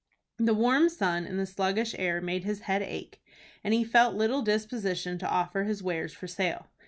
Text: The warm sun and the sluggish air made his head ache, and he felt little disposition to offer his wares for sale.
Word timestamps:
The 0.39 0.55
warm 0.55 0.89
sun 0.89 1.25
and 1.27 1.37
the 1.39 1.45
sluggish 1.45 1.93
air 1.95 2.21
made 2.21 2.43
his 2.43 2.61
head 2.61 2.81
ache, 2.81 3.21
and 3.63 3.71
he 3.71 3.83
felt 3.83 4.15
little 4.15 4.41
disposition 4.41 5.19
to 5.19 5.29
offer 5.29 5.65
his 5.65 5.83
wares 5.83 6.11
for 6.15 6.25
sale. 6.25 6.71